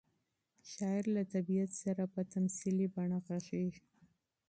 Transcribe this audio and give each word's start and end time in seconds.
شاعر 0.71 1.03
له 1.15 1.23
طبیعت 1.33 1.71
سره 1.83 2.03
په 2.13 2.21
تمثیلي 2.33 2.87
بڼه 2.95 3.17
غږېږي. 3.27 3.83